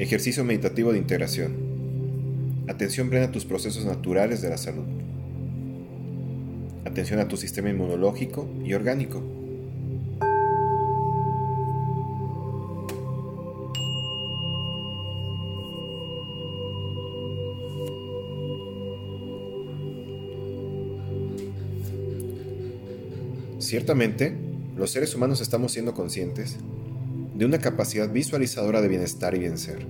[0.00, 1.52] Ejercicio meditativo de integración.
[2.68, 4.86] Atención plena a tus procesos naturales de la salud.
[6.86, 9.22] Atención a tu sistema inmunológico y orgánico.
[23.58, 24.34] Ciertamente,
[24.78, 26.56] los seres humanos estamos siendo conscientes
[27.40, 29.86] de una capacidad visualizadora de bienestar y bien ser,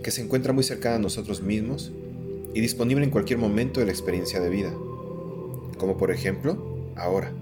[0.00, 1.90] que se encuentra muy cercana a nosotros mismos
[2.54, 4.70] y disponible en cualquier momento de la experiencia de vida,
[5.76, 7.32] como por ejemplo ahora.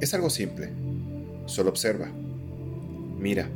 [0.00, 0.70] Es algo simple,
[1.46, 2.08] solo observa,
[3.20, 3.48] mira,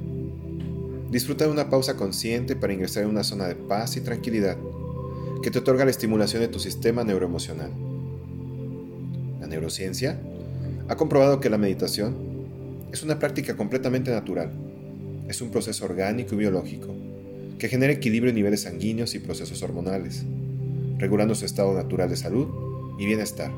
[1.11, 4.57] disfruta de una pausa consciente para ingresar en una zona de paz y tranquilidad
[5.43, 7.73] que te otorga la estimulación de tu sistema neuroemocional.
[9.41, 10.21] La neurociencia
[10.87, 12.26] ha comprobado que la meditación
[12.97, 14.51] es una práctica completamente natural.
[15.29, 16.95] Es un proceso orgánico y biológico
[17.59, 20.25] que genera equilibrio en niveles sanguíneos y procesos hormonales,
[20.99, 22.49] regulando su estado natural de salud
[22.99, 23.51] y bienestar.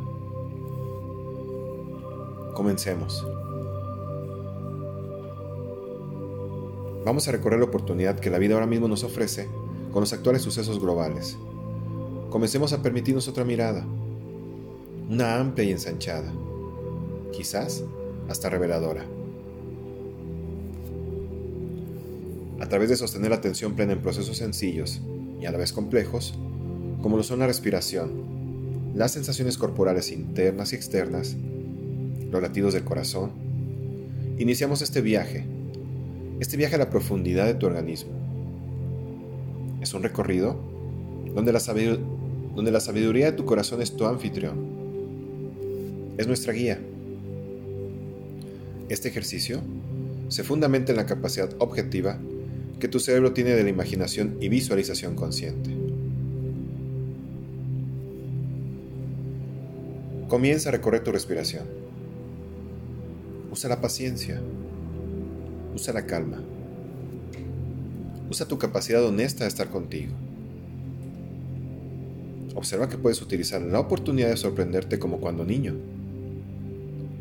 [2.54, 3.24] Comencemos.
[7.04, 9.46] Vamos a recorrer la oportunidad que la vida ahora mismo nos ofrece
[9.92, 11.36] con los actuales sucesos globales.
[12.30, 13.86] Comencemos a permitirnos otra mirada,
[15.08, 16.32] una amplia y ensanchada,
[17.32, 17.84] quizás
[18.28, 19.17] hasta reveladora.
[22.60, 25.00] A través de sostener la atención plena en procesos sencillos
[25.40, 26.38] y a la vez complejos,
[27.02, 28.10] como lo son la respiración,
[28.94, 31.36] las sensaciones corporales internas y externas,
[32.30, 33.32] los latidos del corazón,
[34.38, 35.44] iniciamos este viaje,
[36.40, 38.10] este viaje a la profundidad de tu organismo.
[39.80, 40.56] Es un recorrido
[41.34, 41.60] donde la,
[42.54, 44.78] donde la sabiduría de tu corazón es tu anfitrión
[46.18, 46.78] es nuestra guía.
[48.88, 49.60] Este ejercicio
[50.28, 52.18] se fundamenta en la capacidad objetiva
[52.78, 55.70] que tu cerebro tiene de la imaginación y visualización consciente.
[60.28, 61.64] Comienza a recorrer tu respiración.
[63.50, 64.40] Usa la paciencia.
[65.74, 66.42] Usa la calma.
[68.30, 70.12] Usa tu capacidad honesta de estar contigo.
[72.54, 75.76] Observa que puedes utilizar la oportunidad de sorprenderte como cuando niño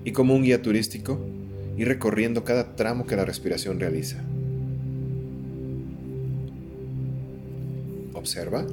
[0.03, 1.19] y como un guía turístico
[1.77, 4.23] y recorriendo cada tramo que la respiración realiza.
[8.27, 8.67] Observa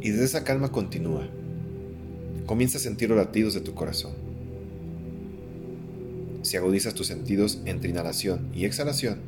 [0.00, 1.28] y desde esa calma continúa.
[2.46, 4.10] Comienza a sentir los latidos de tu corazón.
[6.42, 9.20] Si agudizas tus sentidos entre inhalación y exhalación,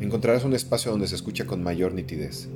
[0.00, 2.48] encontrarás un espacio donde se escucha con mayor nitidez.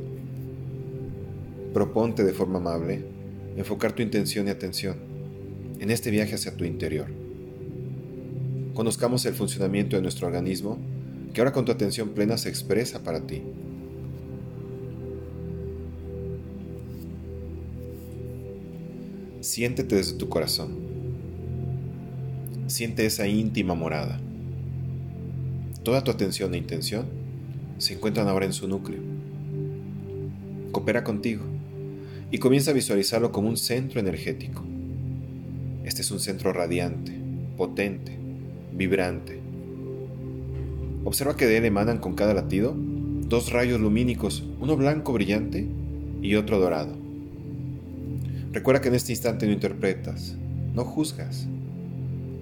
[1.72, 3.04] Proponte de forma amable
[3.56, 4.96] enfocar tu intención y atención
[5.78, 7.06] en este viaje hacia tu interior
[8.74, 10.78] conozcamos el funcionamiento de nuestro organismo
[11.32, 13.42] que ahora con tu atención plena se expresa para ti.
[19.48, 20.76] Siéntete desde tu corazón.
[22.66, 24.20] Siente esa íntima morada.
[25.82, 27.06] Toda tu atención e intención
[27.78, 29.00] se encuentran ahora en su núcleo.
[30.70, 31.44] Coopera contigo
[32.30, 34.66] y comienza a visualizarlo como un centro energético.
[35.82, 37.18] Este es un centro radiante,
[37.56, 38.18] potente,
[38.74, 39.40] vibrante.
[41.04, 45.66] Observa que de él emanan con cada latido dos rayos lumínicos, uno blanco brillante
[46.20, 47.07] y otro dorado.
[48.52, 50.34] Recuerda que en este instante no interpretas,
[50.74, 51.46] no juzgas,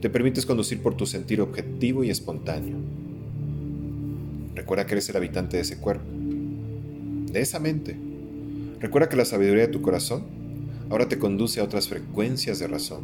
[0.00, 2.76] te permites conducir por tu sentir objetivo y espontáneo.
[4.54, 7.96] Recuerda que eres el habitante de ese cuerpo, de esa mente.
[8.80, 10.24] Recuerda que la sabiduría de tu corazón
[10.90, 13.02] ahora te conduce a otras frecuencias de razón.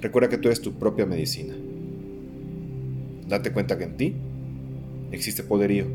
[0.00, 1.54] Recuerda que tú eres tu propia medicina.
[3.28, 4.14] Date cuenta que en ti
[5.12, 5.86] existe poderío.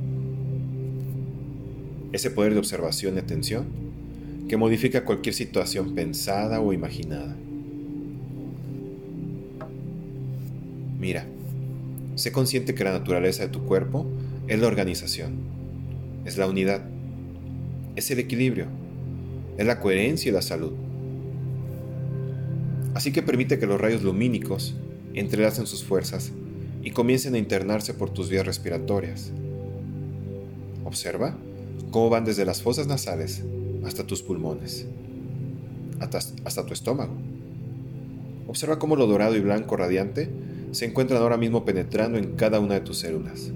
[2.11, 3.86] Ese poder de observación y atención
[4.47, 7.35] que modifica cualquier situación pensada o imaginada.
[10.99, 11.25] Mira,
[12.15, 14.05] sé consciente que la naturaleza de tu cuerpo
[14.47, 15.35] es la organización,
[16.25, 16.81] es la unidad,
[17.95, 18.67] es el equilibrio,
[19.57, 20.73] es la coherencia y la salud.
[22.93, 24.75] Así que permite que los rayos lumínicos
[25.13, 26.31] entrelacen sus fuerzas
[26.81, 29.31] y comiencen a internarse por tus vías respiratorias.
[30.85, 31.35] Observa
[31.91, 33.43] cómo van desde las fosas nasales
[33.87, 34.85] hasta tus pulmones,
[35.99, 37.13] hasta, tu estómago.
[38.47, 40.29] Observa cómo lo dorado y blanco radiante
[40.71, 43.51] se encuentran ahora mismo penetrando en cada una de tus células,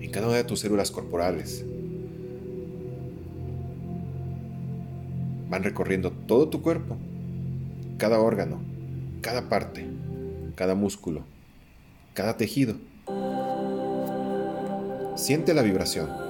[0.00, 1.64] en cada una de tus células corporales.
[5.48, 6.96] Van recorriendo todo tu cuerpo
[7.98, 8.60] cada órgano,
[9.22, 9.86] cada parte,
[10.54, 11.22] cada músculo,
[12.14, 12.74] cada tejido.
[15.14, 16.25] Siente la vibración.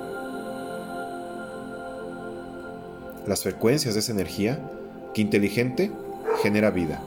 [3.27, 4.71] Las frecuencias de esa energía
[5.13, 5.91] que inteligente
[6.43, 7.03] genera vida.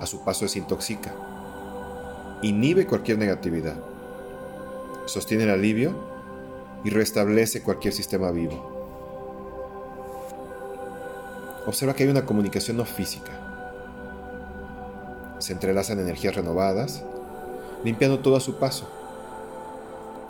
[0.00, 1.14] A su paso desintoxica.
[2.42, 3.76] Inhibe cualquier negatividad.
[5.06, 5.94] Sostiene el alivio
[6.82, 8.72] y restablece cualquier sistema vivo.
[11.64, 13.30] Observa que hay una comunicación no física.
[15.38, 17.04] Se entrelazan energías renovadas,
[17.84, 18.88] limpiando todo a su paso.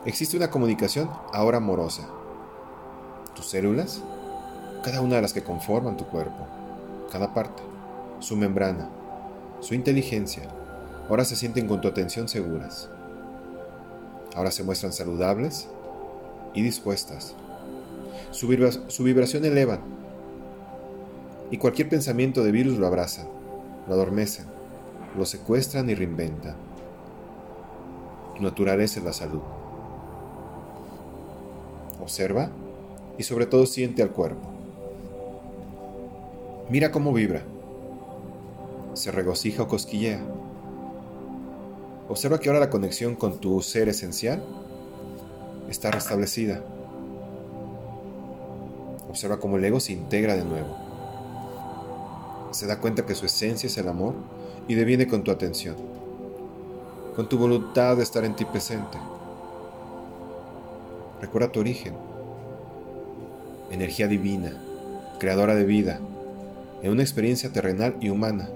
[0.05, 2.09] Existe una comunicación ahora amorosa.
[3.43, 4.01] Tus células,
[4.85, 6.47] cada una de las que conforman tu cuerpo,
[7.11, 7.61] cada parte,
[8.21, 8.89] su membrana,
[9.59, 10.45] su inteligencia,
[11.09, 12.89] ahora se sienten con tu atención seguras.
[14.37, 15.67] Ahora se muestran saludables
[16.55, 17.35] y dispuestas.
[18.31, 19.81] Su, vibración eleva
[21.51, 23.27] y cualquier pensamiento de virus lo abraza,
[23.89, 24.47] lo adormecen,
[25.19, 26.55] lo secuestran y reinventan.
[28.37, 29.43] Tu naturaleza es la salud.
[32.01, 32.49] Observa
[33.19, 34.49] y sobre todo siente al cuerpo.
[36.69, 37.43] Mira cómo vibra.
[38.95, 40.21] Se regocija o cosquillea.
[42.09, 44.43] Observa que ahora la conexión con tu ser esencial
[45.69, 46.63] está restablecida.
[49.09, 50.93] Observa cómo el ego se integra de nuevo
[52.53, 54.15] se da cuenta que su esencia es el amor
[54.69, 55.77] y deviene con tu atención,
[57.17, 58.99] con tu voluntad de estar en ti presente.
[61.21, 61.95] Recuerda tu origen,
[63.73, 64.53] energía divina,
[65.19, 65.99] creadora de vida,
[66.83, 68.49] en una experiencia terrenal y humana.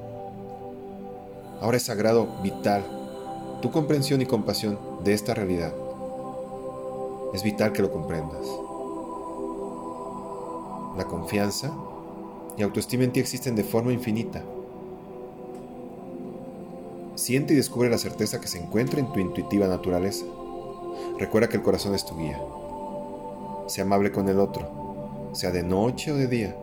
[1.60, 2.84] Ahora es sagrado, vital,
[3.62, 5.72] tu comprensión y compasión de esta realidad.
[7.32, 8.46] Es vital que lo comprendas.
[10.98, 11.72] La confianza
[12.58, 14.42] y autoestima en ti existen de forma infinita.
[17.14, 20.26] Siente y descubre la certeza que se encuentra en tu intuitiva naturaleza.
[21.18, 22.38] Recuerda que el corazón es tu guía.
[23.66, 24.85] Sea amable con el otro,
[25.36, 26.56] sea de noche o de día,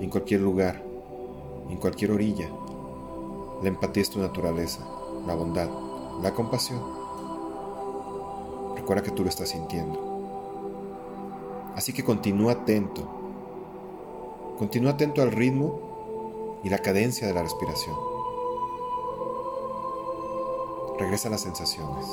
[0.00, 0.82] en cualquier lugar,
[1.68, 2.48] en cualquier orilla.
[3.62, 4.86] La empatía es tu naturaleza,
[5.26, 5.68] la bondad,
[6.22, 6.80] la compasión.
[8.76, 10.10] Recuerda que tú lo estás sintiendo.
[11.74, 13.22] Así que continúa atento
[14.62, 17.96] Continúa atento al ritmo y la cadencia de la respiración.
[21.00, 22.06] Regresa a las sensaciones.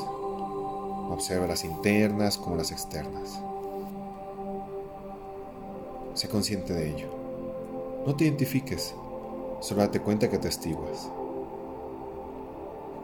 [1.11, 3.39] Observa las internas como las externas.
[6.19, 7.07] Sé consciente de ello.
[8.05, 8.93] No te identifiques,
[9.61, 11.09] solo date cuenta que te estiguas.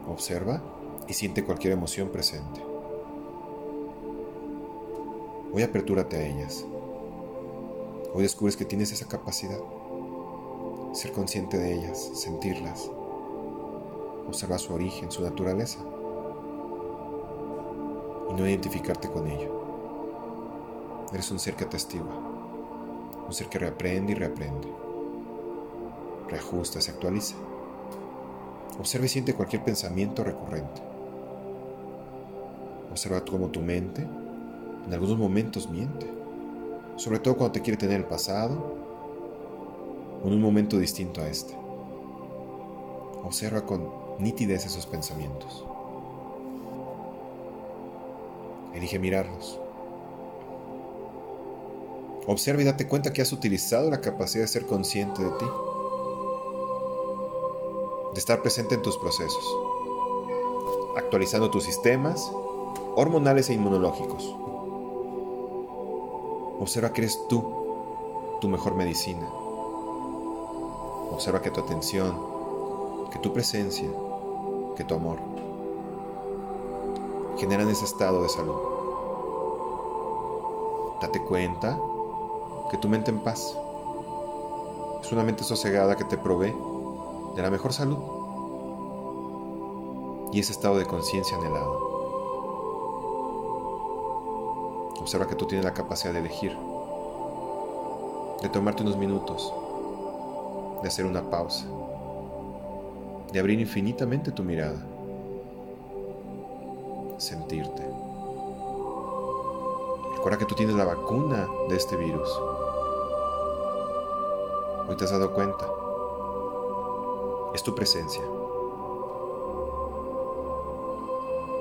[0.06, 0.62] Observa
[1.08, 2.60] y siente cualquier emoción presente.
[5.50, 6.66] Hoy apertúrate a ellas.
[8.12, 9.60] Hoy descubres que tienes esa capacidad.
[10.92, 12.90] Ser consciente de ellas, sentirlas,
[14.28, 15.78] observar su origen, su naturaleza
[18.28, 19.62] y no identificarte con ello.
[21.14, 22.35] Eres un ser que atestigua,
[23.26, 24.68] un ser que reaprende y reaprende,
[26.28, 27.34] reajusta, se actualiza.
[28.78, 30.82] Observa y siente cualquier pensamiento recurrente.
[32.90, 34.06] Observa cómo tu mente
[34.86, 36.16] en algunos momentos miente
[36.96, 38.74] sobre todo cuando te quiere tener el pasado
[40.22, 41.54] o en un momento distinto a este.
[43.22, 43.88] Observa con
[44.18, 45.64] nitidez esos pensamientos.
[48.74, 49.60] Elige mirarlos.
[52.26, 55.46] Observa y date cuenta que has utilizado la capacidad de ser consciente de ti,
[58.14, 59.44] de estar presente en tus procesos,
[60.96, 62.30] actualizando tus sistemas
[62.96, 64.34] hormonales e inmunológicos
[66.58, 67.44] Observa que eres tú
[68.40, 69.28] tu mejor medicina.
[71.12, 72.18] Observa que tu atención,
[73.12, 73.88] que tu presencia,
[74.74, 75.18] que tu amor
[77.36, 78.56] generan ese estado de salud.
[81.02, 81.78] Date cuenta
[82.70, 83.56] que tu mente en paz
[85.00, 86.54] es una mente sosegada que te provee
[87.36, 87.98] de la mejor salud
[90.32, 91.86] y ese estado de conciencia anhelado.
[95.00, 96.56] Observa que tú tienes la capacidad de elegir,
[98.42, 99.54] de tomarte unos minutos,
[100.82, 101.66] de hacer una pausa,
[103.32, 104.84] de abrir infinitamente tu mirada,
[107.18, 107.82] sentirte.
[110.26, 112.28] Recuerda que tú tienes la vacuna de este virus.
[114.88, 115.64] Hoy te has dado cuenta.
[117.54, 118.24] Es tu presencia.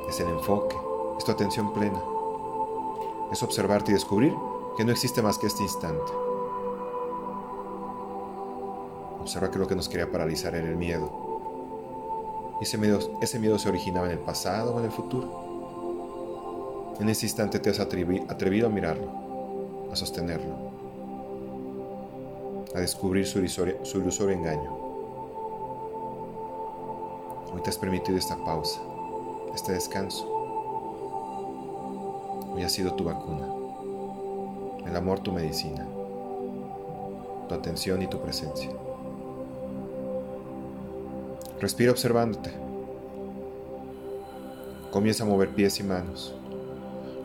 [0.10, 0.76] Es el enfoque.
[1.16, 2.02] Es tu atención plena
[3.32, 4.34] es observarte y descubrir
[4.78, 6.12] que no existe más que este instante.
[9.22, 11.12] Observa que lo que nos quería paralizar era el miedo.
[12.62, 15.45] Ese miedo, ese miedo se originaba en el pasado o en el futuro.
[16.98, 20.56] En ese instante te has atrevido a mirarlo, a sostenerlo,
[22.74, 24.74] a descubrir su ilusorio engaño.
[27.54, 28.80] Hoy te has permitido esta pausa,
[29.54, 30.26] este descanso.
[32.54, 33.46] Hoy ha sido tu vacuna,
[34.88, 35.86] el amor tu medicina,
[37.50, 38.70] tu atención y tu presencia.
[41.60, 42.52] Respira observándote.
[44.92, 46.34] Comienza a mover pies y manos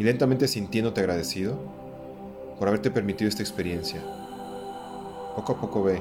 [0.00, 1.58] y lentamente sintiéndote agradecido
[2.58, 4.00] por haberte permitido esta experiencia.
[5.36, 6.00] Poco a poco ve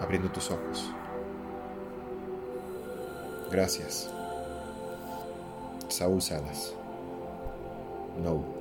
[0.00, 0.90] abriendo tus ojos.
[3.52, 4.10] Gracias.
[5.86, 6.74] Saúl Salas.
[8.20, 8.55] No.